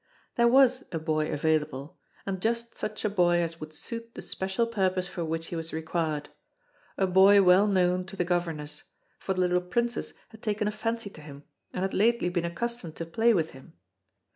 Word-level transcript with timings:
There 0.35 0.47
was 0.47 0.83
a 0.91 0.97
boy 0.97 1.31
available, 1.31 1.99
and 2.25 2.41
just 2.41 2.75
such 2.75 3.05
a 3.05 3.09
boy 3.09 3.37
as 3.43 3.59
would 3.59 3.71
suit 3.71 4.15
the 4.15 4.23
special 4.23 4.65
purpose 4.65 5.07
for 5.07 5.23
which 5.23 5.45
he 5.49 5.55
was 5.55 5.73
required 5.73 6.29
a 6.97 7.05
boy 7.05 7.43
well 7.43 7.67
known 7.67 8.05
to 8.05 8.15
the 8.15 8.23
governess, 8.25 8.81
for 9.19 9.35
the 9.35 9.41
little 9.41 9.61
Princess 9.61 10.13
had 10.29 10.41
taken 10.41 10.67
a 10.67 10.71
fancy 10.71 11.11
to 11.11 11.21
him 11.21 11.43
and 11.71 11.83
had 11.83 11.93
lately 11.93 12.29
been 12.29 12.45
accustomed 12.45 12.95
to 12.95 13.05
play 13.05 13.31
with 13.31 13.51
him. 13.51 13.73